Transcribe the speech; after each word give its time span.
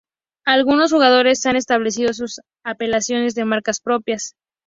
Algunos 0.47 0.91
jugadores 0.91 1.45
han 1.45 1.57
establecido 1.57 2.11
sus 2.15 2.41
apelaciones 2.65 3.35
de 3.35 3.45
marcas 3.45 3.79
propias. 3.81 4.33